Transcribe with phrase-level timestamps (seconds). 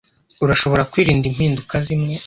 [0.43, 2.13] Urashobora kwirinda impinduka zimwe?